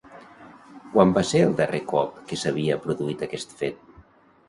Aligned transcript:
Quan 0.95 1.13
va 1.17 1.23
ser 1.33 1.43
el 1.49 1.53
darrer 1.61 1.83
cop 1.93 2.19
que 2.33 2.43
s'havia 2.47 2.81
produït 2.89 3.25
aquest 3.31 3.59
fet? 3.65 3.97